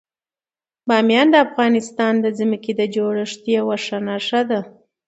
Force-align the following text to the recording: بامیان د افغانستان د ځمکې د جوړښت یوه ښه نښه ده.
بامیان 0.87 1.27
د 1.31 1.35
افغانستان 1.47 2.13
د 2.19 2.25
ځمکې 2.39 2.71
د 2.79 2.81
جوړښت 2.95 3.41
یوه 3.57 3.75
ښه 3.85 3.97
نښه 4.07 4.41
ده. 4.49 4.61